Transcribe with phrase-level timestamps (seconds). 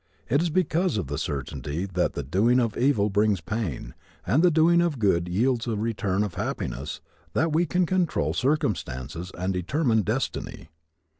[0.29, 3.93] It is because of the certainty that the doing of evil brings pain
[4.25, 7.01] and the doing of good yields a return of happiness
[7.33, 10.69] that we can control circumstances and determine destiny.